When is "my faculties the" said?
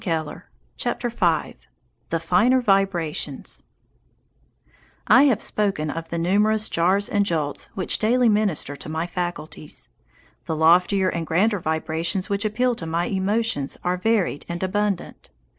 8.89-10.55